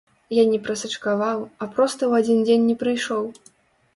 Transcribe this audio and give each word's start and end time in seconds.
Я 0.35 0.43
не 0.51 0.59
прасачкаваў, 0.67 1.43
а 1.65 1.67
проста 1.75 2.01
ў 2.09 2.13
адзін 2.23 2.39
дзень 2.47 2.65
не 2.71 2.77
прыйшоў. 2.85 3.23